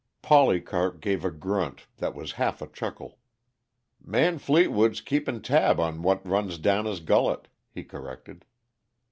Polycarp 0.23 0.99
gave 0.99 1.23
a 1.23 1.29
grunt 1.29 1.85
that 1.97 2.15
was 2.15 2.31
half 2.31 2.59
a 2.59 2.65
chuckle. 2.65 3.19
"Man 4.03 4.39
Fleetwood's 4.39 4.99
keeping 4.99 5.43
tab 5.43 5.79
on 5.79 6.01
what 6.01 6.25
runs 6.27 6.57
down 6.57 6.85
his 6.85 7.01
gullet," 7.01 7.49
he 7.69 7.83
corrected. 7.83 8.43